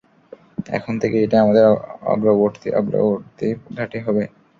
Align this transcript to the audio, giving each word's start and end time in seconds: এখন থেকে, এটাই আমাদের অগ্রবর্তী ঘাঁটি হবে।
এখন 0.69 0.93
থেকে, 1.01 1.17
এটাই 1.21 1.41
আমাদের 1.41 1.63
অগ্রবর্তী 2.05 2.67
ঘাঁটি 3.77 3.97
হবে। 3.99 4.23